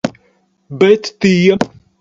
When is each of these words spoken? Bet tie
Bet 0.79 1.11
tie 1.21 1.55